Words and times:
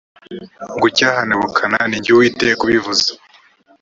ngucyahanye 0.75 1.33
ubukana 1.35 1.79
ni 1.87 1.97
jye 2.03 2.11
uwiteka 2.13 2.59
ubivuze 2.63 3.07